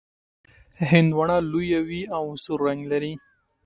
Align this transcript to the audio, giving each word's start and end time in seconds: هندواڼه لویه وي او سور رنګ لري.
هندواڼه 0.91 1.37
لویه 1.51 1.79
وي 1.87 2.01
او 2.17 2.23
سور 2.43 2.59
رنګ 2.67 2.81
لري. 2.91 3.13